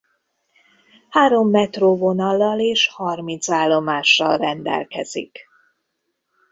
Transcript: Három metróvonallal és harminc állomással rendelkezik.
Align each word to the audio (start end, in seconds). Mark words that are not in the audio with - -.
Három 1.09 1.49
metróvonallal 1.49 2.59
és 2.59 2.87
harminc 2.87 3.49
állomással 3.49 4.37
rendelkezik. 4.37 5.39